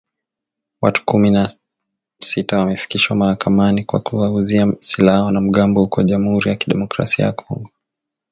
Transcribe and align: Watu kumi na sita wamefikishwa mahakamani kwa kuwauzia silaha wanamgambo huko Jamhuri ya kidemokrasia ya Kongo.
Watu 0.81 1.05
kumi 1.05 1.31
na 1.31 1.53
sita 2.21 2.59
wamefikishwa 2.59 3.15
mahakamani 3.15 3.83
kwa 3.83 3.99
kuwauzia 3.99 4.67
silaha 4.79 5.23
wanamgambo 5.23 5.81
huko 5.81 6.03
Jamhuri 6.03 6.49
ya 6.49 6.55
kidemokrasia 6.55 7.25
ya 7.25 7.31
Kongo. 7.31 7.69